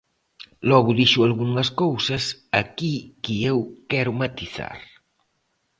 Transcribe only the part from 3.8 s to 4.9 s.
quero matizar.